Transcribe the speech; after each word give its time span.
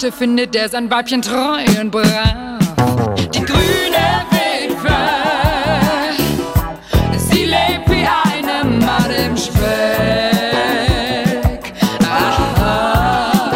Matte 0.00 0.12
findet 0.12 0.54
er 0.54 0.68
sein 0.68 0.88
Weibchen 0.88 1.22
treu 1.22 1.64
und 1.80 1.90
brav. 1.90 2.04
Die 3.34 3.40
grüne 3.40 4.24
Witwe, 4.30 4.96
sie 7.18 7.46
lebt 7.46 7.90
wie 7.90 8.06
eine 8.06 8.64
Matte 8.64 9.14
im 9.26 9.36
Speck. 9.36 9.60
Aha. 12.08 13.50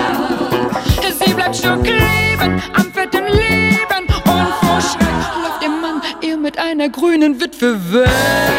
Sie 1.25 1.33
bleibt 1.33 1.55
stuck 1.57 1.85
kleben 1.85 2.61
am 2.75 2.93
fetten 2.93 3.27
Leben 3.27 4.07
und 4.25 4.49
vor 4.61 4.81
Schreck 4.81 5.23
läuft 5.41 5.63
ihr 5.63 5.71
Mann 5.71 6.03
ihr 6.23 6.37
mit 6.37 6.59
einer 6.59 6.89
grünen 6.89 7.41
Witwe 7.41 7.79
weg. 7.93 8.54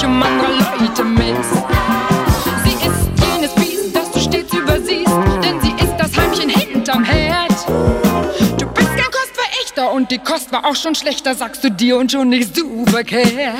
Sich 0.00 0.08
um 0.08 0.22
andere 0.22 0.52
Leute 0.78 1.04
Mist. 1.04 1.52
Sie 2.64 2.72
ist 2.72 3.34
jenes 3.34 3.54
Biest, 3.54 3.94
das 3.94 4.10
du 4.10 4.20
stets 4.20 4.52
übersiehst, 4.52 5.12
denn 5.42 5.60
sie 5.60 5.72
ist 5.72 5.94
das 5.98 6.16
Heimchen 6.16 6.48
hinterm 6.48 7.04
Herd. 7.04 7.52
Du 8.58 8.66
bist 8.66 8.88
kein 8.88 9.10
Kostverächter 9.10 9.92
und 9.92 10.10
die 10.10 10.18
Kost 10.18 10.52
war 10.52 10.64
auch 10.64 10.76
schon 10.76 10.94
schlechter, 10.94 11.34
sagst 11.34 11.62
du 11.64 11.70
dir 11.70 11.96
und 11.98 12.12
schon 12.12 12.28
nicht 12.28 12.56
so 12.56 12.84
verkehrt. 12.86 13.56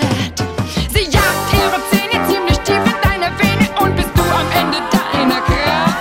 Sie 0.89 1.05
jagt 1.05 1.53
ihre 1.53 1.81
Zähne 1.91 2.27
ziemlich 2.29 2.59
tief 2.61 2.77
in 2.85 2.95
deine 3.03 3.31
Vene 3.39 3.69
und 3.81 3.97
bist 3.97 4.11
du 4.15 4.23
am 4.23 4.47
Ende 4.59 4.79
deiner 4.91 5.41
Kraft. 5.41 5.99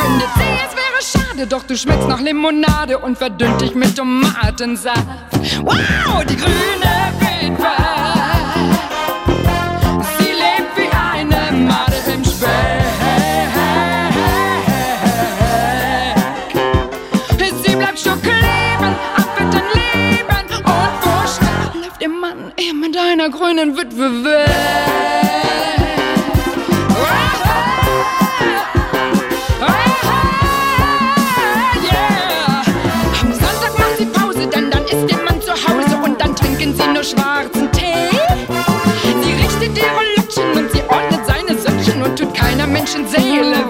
Findet 0.00 0.28
sie, 0.36 0.52
es 0.66 0.74
wäre 0.76 1.24
schade, 1.26 1.46
doch 1.46 1.64
du 1.64 1.76
schmeckst 1.76 2.08
nach 2.08 2.20
Limonade 2.20 2.98
und 2.98 3.18
verdünnt 3.18 3.60
dich 3.60 3.74
mit 3.74 3.96
Tomatensaft. 3.96 5.06
Wow, 5.62 6.24
die 6.24 6.36
grüne 6.36 7.12
Witwe. 7.18 8.19
Einer 23.30 23.38
grünen 23.38 23.76
Witwe. 23.76 24.44
Am 33.20 33.32
Sonntag 33.32 33.78
macht 33.78 33.98
sie 33.98 34.06
Pause, 34.06 34.46
denn 34.46 34.70
dann 34.70 34.84
ist 34.84 35.10
ihr 35.10 35.40
zu 35.40 35.52
Hause 35.52 35.96
und 36.02 36.20
dann 36.20 36.34
trinken 36.34 36.74
sie 36.74 36.86
nur 36.88 37.04
schwarzen 37.04 37.70
Tee. 37.72 38.10
Sie 39.22 39.32
richtet 39.32 39.78
ihre 39.78 40.02
Löckchen 40.16 40.52
und 40.52 40.70
sie 40.72 40.82
ordnet 40.88 41.20
seine 41.26 41.58
Söckchen 41.58 42.02
und 42.02 42.18
tut 42.18 42.34
keiner 42.34 42.66
Menschenseele 42.66 43.64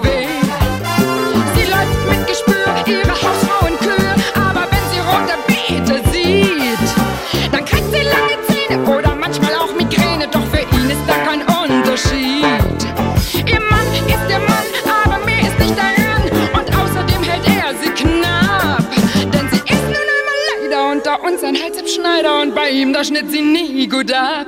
Halsabschneider 22.21 22.41
und 22.41 22.55
bei 22.55 22.69
ihm, 22.69 22.93
da 22.93 23.03
schnitt 23.03 23.29
sie 23.31 23.41
nie 23.41 23.87
gut 23.87 24.11
ab. 24.13 24.45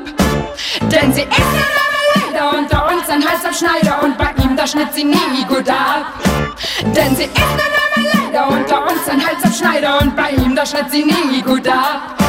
Denn 0.82 1.14
sie 1.14 1.22
ist 1.22 1.40
nun 1.40 1.64
einmal 1.82 2.32
leider 2.32 2.58
unter 2.58 2.88
uns 2.92 3.10
ein 3.10 3.28
Halsabschneider 3.28 4.04
und 4.04 4.18
bei 4.18 4.30
ihm, 4.44 4.56
da 4.56 4.68
schnitt 4.68 4.94
sie 4.94 5.04
nie 5.04 5.46
gut 5.48 5.70
ab. 5.70 6.06
Denn 6.82 7.16
sie 7.16 7.24
ist 7.24 7.38
nun 7.38 8.06
einmal 8.06 8.14
leider 8.14 8.48
unter 8.48 8.84
uns 8.84 9.08
ein 9.10 9.26
Halsabschneider 9.26 10.02
und 10.02 10.16
bei 10.16 10.32
ihm, 10.32 10.56
da 10.56 10.66
schnitt 10.66 10.92
sie 10.92 11.04
nie 11.04 11.42
gut 11.42 11.68
ab. 11.68 12.23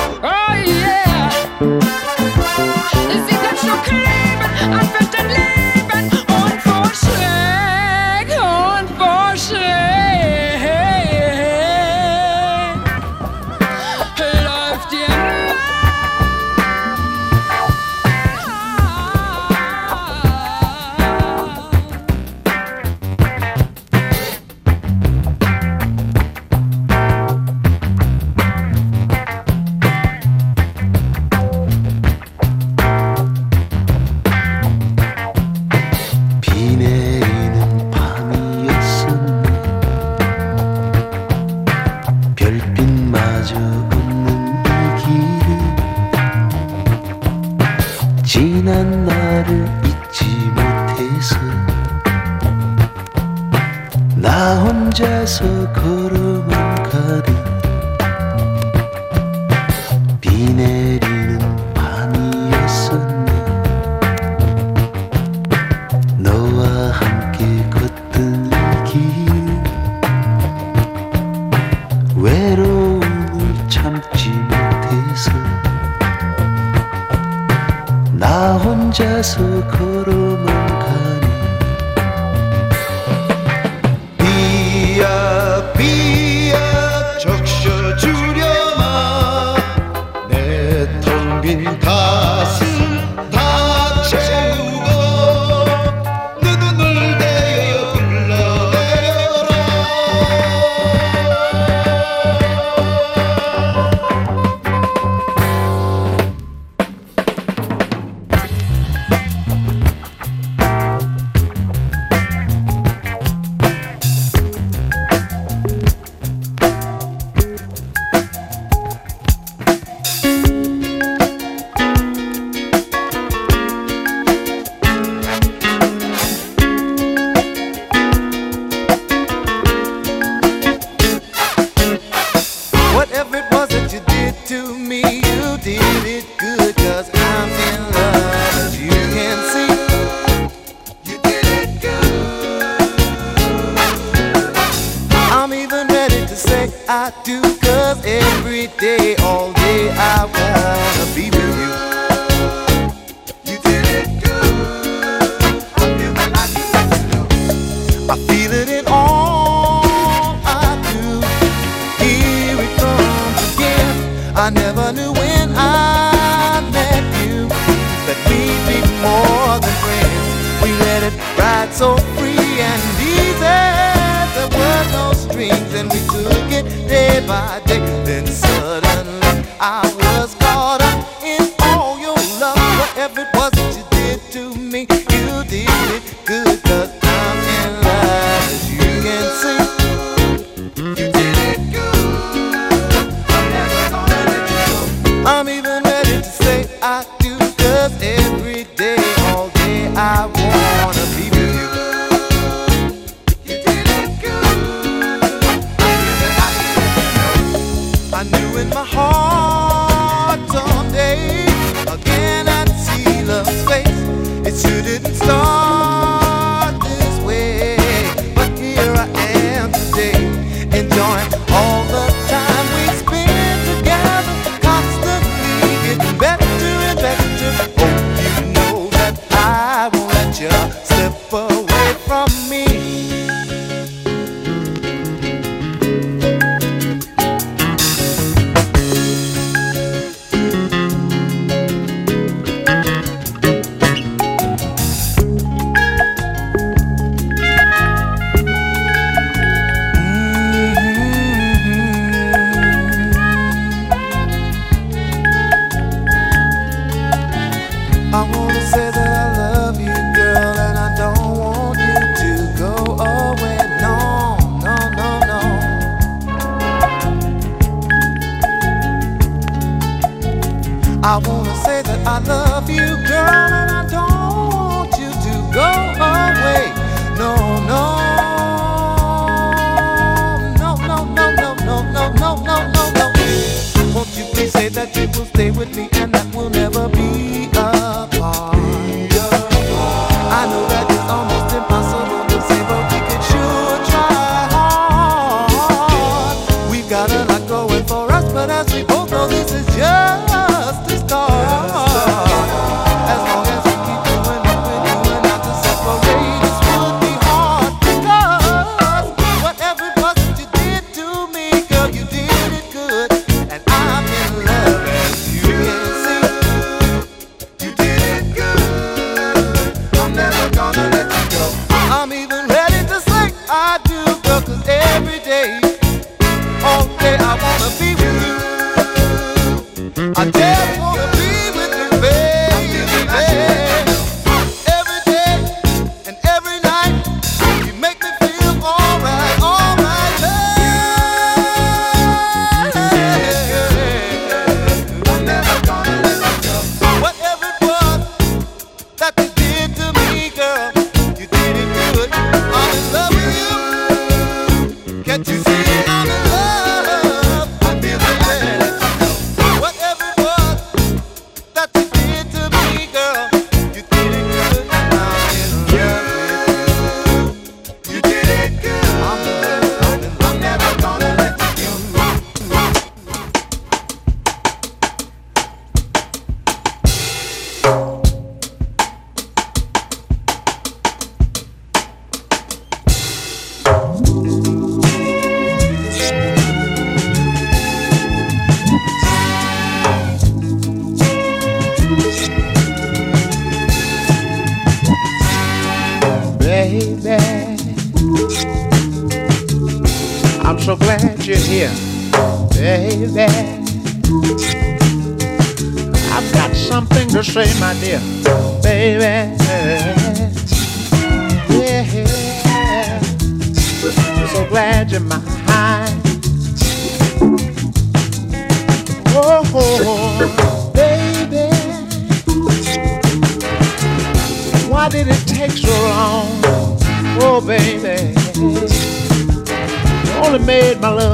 Oh, 430.87 430.99
say, 430.99 431.14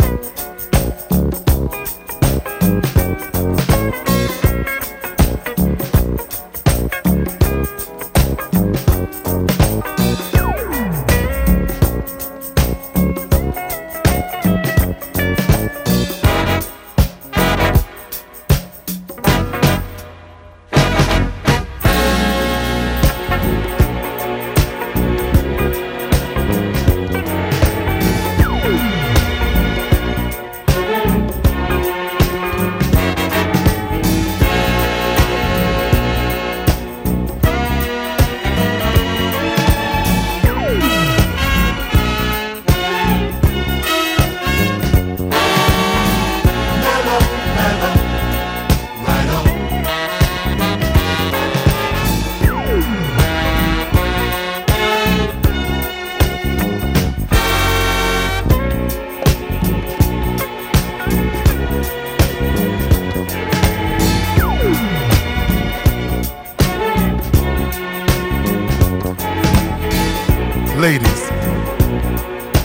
Ladies, 70.81 71.29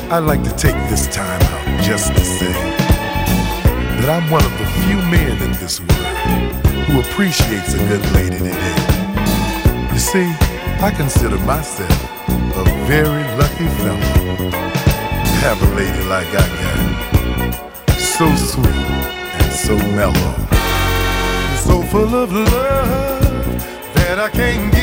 I'd 0.09 0.25
like 0.25 0.43
to 0.45 0.51
take 0.57 0.73
this 0.89 1.07
time 1.15 1.43
out 1.53 1.85
just 1.85 2.15
to 2.15 2.25
say 2.25 2.51
that 4.01 4.09
I'm 4.09 4.31
one 4.31 4.43
of 4.43 4.53
the 4.57 4.65
few 4.81 4.97
men 5.13 5.37
in 5.43 5.53
this 5.61 5.81
world 5.81 6.65
who 6.89 7.01
appreciates 7.01 7.75
a 7.75 7.79
good 7.93 8.01
lady 8.17 8.39
today. 8.39 8.77
You 9.93 9.99
see, 9.99 10.25
I 10.81 10.95
consider 10.97 11.37
myself 11.41 11.93
a 12.57 12.65
very 12.89 13.23
lucky 13.37 13.69
fellow 13.85 14.01
to 14.41 15.33
have 15.45 15.61
a 15.61 15.75
lady 15.77 16.03
like 16.09 16.29
I 16.29 16.49
got. 16.65 18.01
So 18.01 18.35
sweet 18.35 18.65
and 18.65 19.53
so 19.53 19.77
mellow. 19.93 20.33
So 21.67 21.83
full 21.83 22.15
of 22.15 22.33
love 22.33 23.93
that 23.93 24.19
I 24.19 24.31
can't 24.31 24.76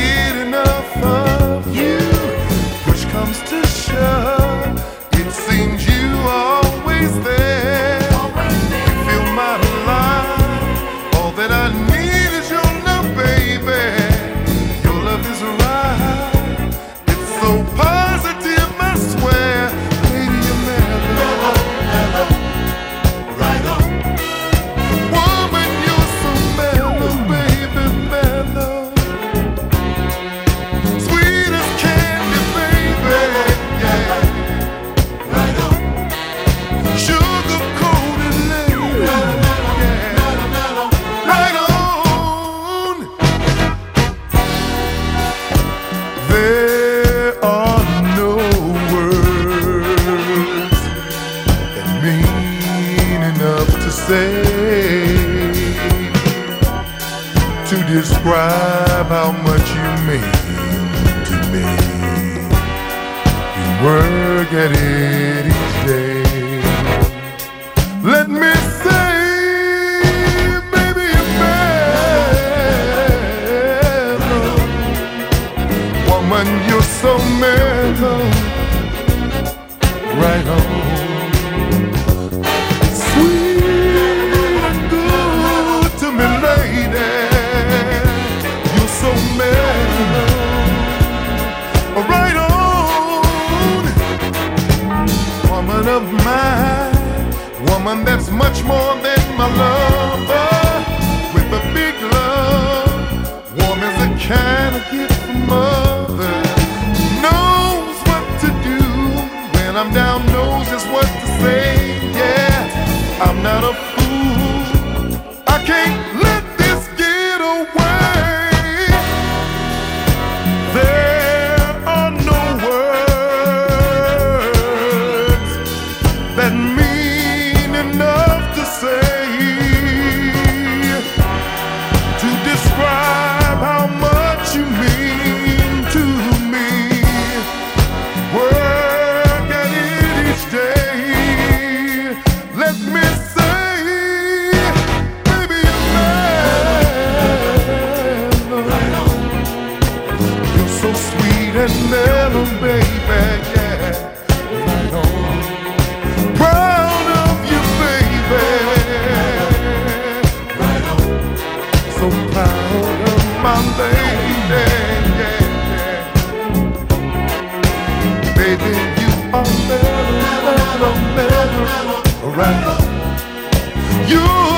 you. 174.08 174.53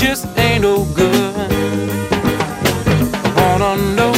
Just 0.00 0.26
ain't 0.38 0.62
no 0.62 0.84
good. 0.94 1.34
Wanna 3.36 3.76
know 3.96 4.12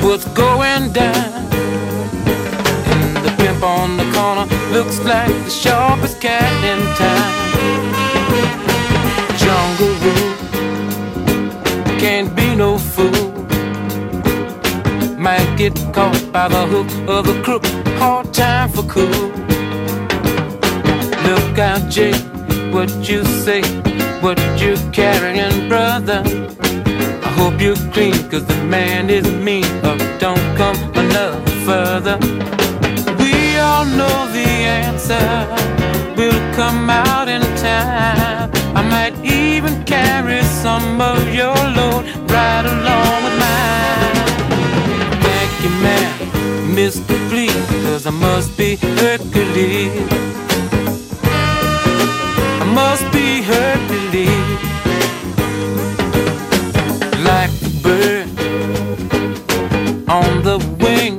what's 0.00 0.24
going 0.32 0.90
down. 0.92 1.44
And 2.92 3.16
the 3.24 3.30
pimp 3.36 3.62
on 3.62 3.98
the 3.98 4.10
corner 4.14 4.46
looks 4.72 4.98
like 5.00 5.28
the 5.44 5.50
sharpest 5.50 6.18
cat 6.18 6.50
in 6.70 6.80
town. 6.96 7.32
Jungle 9.42 9.94
rule 10.04 10.30
can't 12.00 12.34
be 12.34 12.54
no 12.54 12.78
fool. 12.78 13.28
Might 15.18 15.54
get 15.58 15.74
caught 15.92 16.32
by 16.32 16.48
the 16.48 16.66
hook 16.72 16.90
of 17.06 17.26
the 17.26 17.42
crook. 17.42 17.66
Hard 17.98 18.32
time 18.32 18.70
for 18.70 18.82
cool. 18.84 19.28
Look 21.28 21.58
out, 21.58 21.90
Jake, 21.90 22.24
what 22.72 22.88
you 23.06 23.22
say, 23.26 23.60
what 24.22 24.38
you 24.60 24.76
carrying, 24.92 25.68
brother. 25.68 26.22
I 27.22 27.28
hope 27.38 27.60
you're 27.60 27.76
clean, 27.92 28.12
cause 28.30 28.44
the 28.44 28.64
man 28.64 29.08
is 29.08 29.26
mean, 29.30 29.64
or 29.84 29.96
don't 30.18 30.56
come 30.56 30.76
another 30.94 31.40
further. 31.64 32.18
We 33.18 33.56
all 33.58 33.84
know 33.84 34.16
the 34.32 34.48
answer 34.84 35.26
will 36.16 36.40
come 36.54 36.90
out 36.90 37.28
in 37.28 37.42
time. 37.56 38.50
I 38.76 38.82
might 38.82 39.16
even 39.24 39.84
carry 39.84 40.42
some 40.42 41.00
of 41.00 41.18
your 41.34 41.56
load 41.76 42.04
right 42.30 42.66
along 42.74 43.24
with 43.24 43.36
mine. 43.46 44.16
Thank 45.22 45.52
you, 45.64 45.70
man, 45.86 46.76
Mr. 46.76 47.16
Please, 47.30 47.66
cause 47.84 48.06
I 48.06 48.10
must 48.10 48.56
be 48.58 48.76
Hercules. 48.76 50.39
Must 52.74 53.12
be 53.12 53.42
Hercules. 53.42 54.28
Like 57.24 57.50
the 57.64 57.70
bird 57.82 58.28
on 60.08 60.42
the 60.42 60.58
wing. 60.78 61.14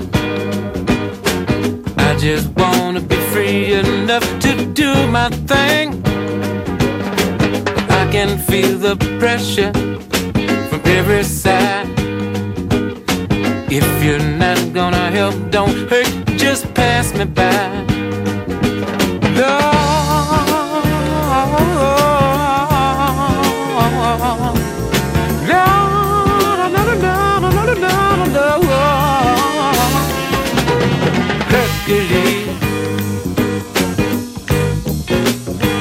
I 1.97 2.15
just 2.17 2.47
wanna 2.57 3.01
be 3.01 3.17
free 3.33 3.73
enough 3.73 4.23
to 4.39 4.65
do 4.73 4.93
my 5.07 5.29
thing. 5.51 6.01
I 7.89 8.07
can 8.11 8.37
feel 8.37 8.77
the 8.77 8.95
pressure 9.19 9.73
from 10.69 10.81
every 10.85 11.23
side. 11.23 11.87
If 13.69 14.03
you're 14.03 14.19
not 14.19 14.73
gonna 14.73 15.11
help, 15.11 15.35
don't 15.51 15.89
hurt, 15.89 16.11
just 16.37 16.73
pass 16.73 17.13
me 17.13 17.25
by. 17.25 17.90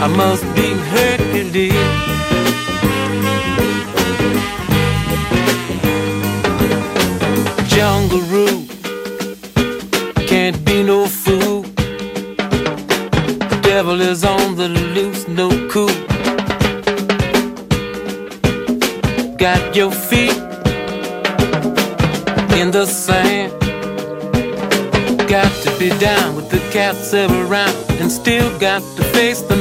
I 0.03 0.07
must 0.07 0.45
be 0.55 0.73
Hercules. 0.95 1.75
Jungle 7.69 8.23
rule 8.33 8.65
can't 10.27 10.65
be 10.65 10.83
no 10.83 11.07
fool. 11.07 11.65
Devil 13.61 14.01
is 14.01 14.25
on 14.25 14.57
the 14.57 14.71
loose, 14.71 15.29
no 15.29 15.51
cool. 15.69 15.93
Got 19.37 19.77
your 19.77 19.91
feet 19.91 20.39
in 22.59 22.71
the 22.71 22.87
sand. 22.87 23.53
Got 25.29 25.53
to 25.65 25.79
be 25.79 25.91
down 25.99 26.37
with 26.37 26.49
the 26.49 26.61
cats 26.73 27.13
around 27.13 27.77
and 28.01 28.11
still 28.11 28.49
got 28.59 28.81
to 28.97 29.05
face 29.13 29.43
the 29.43 29.60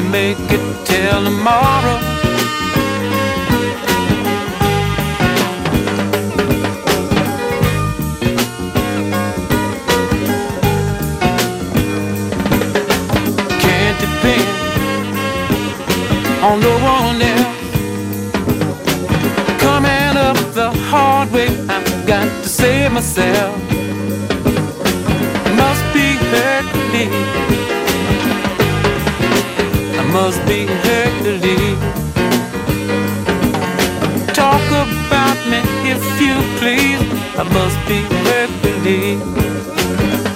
to 0.00 0.08
make 0.08 0.38
it 0.38 0.86
till 0.86 1.24
tomorrow. 1.24 2.09
make 38.24 38.62
believe. 38.62 40.29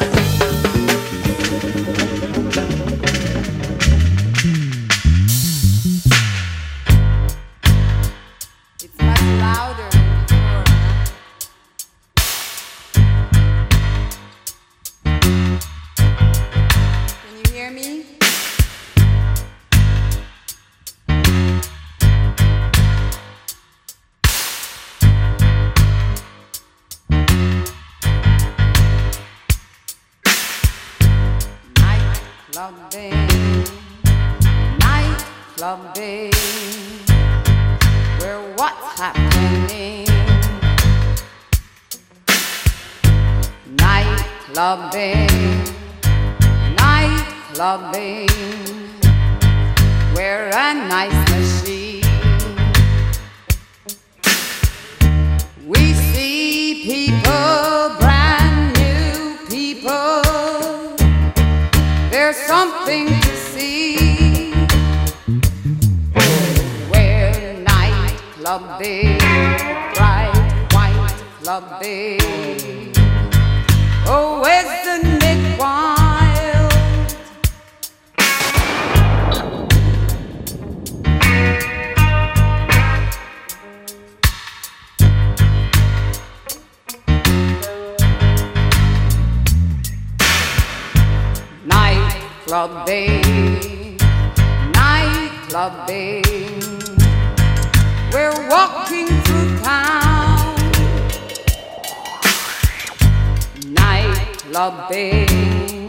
clubbing, 104.55 105.89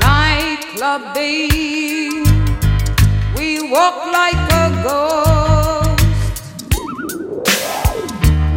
night 0.00 0.58
clubbing. 0.74 2.24
We 3.36 3.70
walk 3.70 4.04
like 4.10 4.34
a 4.50 4.66
ghost. 4.82 6.02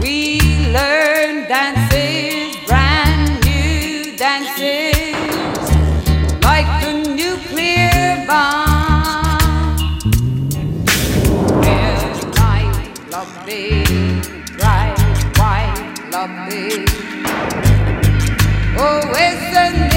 We 0.01 0.39
learn 0.73 1.47
dances, 1.47 2.57
brand 2.65 3.45
new 3.45 4.17
dances, 4.17 5.13
like 6.41 6.65
the 6.81 6.93
nuclear 7.13 8.25
bomb. 8.25 9.85
Midnight 11.61 12.95
clubbing, 13.07 14.23
bright 14.57 14.97
white 15.37 15.93
clubbing. 16.09 17.00
Oh, 18.83 18.99
listen. 19.13 19.90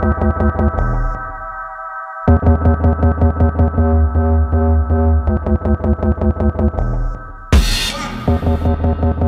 Thank 0.00 0.42
you. 9.22 9.27